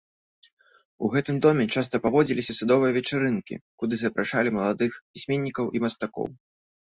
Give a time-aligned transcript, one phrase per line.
[1.07, 6.27] У гэтым доме часта праводзіліся садовыя вечарынкі, куды запрашалі маладых пісьменнікаў і мастакоў.